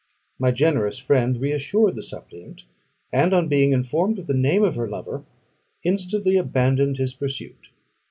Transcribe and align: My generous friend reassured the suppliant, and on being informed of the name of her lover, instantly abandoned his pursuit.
My 0.39 0.49
generous 0.49 0.97
friend 0.97 1.37
reassured 1.37 1.95
the 1.95 2.01
suppliant, 2.01 2.63
and 3.13 3.35
on 3.35 3.47
being 3.47 3.71
informed 3.71 4.17
of 4.17 4.25
the 4.25 4.33
name 4.33 4.63
of 4.63 4.75
her 4.75 4.89
lover, 4.89 5.25
instantly 5.83 6.37
abandoned 6.37 6.97
his 6.97 7.13
pursuit. 7.13 7.69